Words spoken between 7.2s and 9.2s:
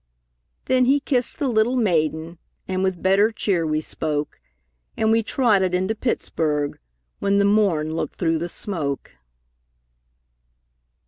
the morn looked through the smoke.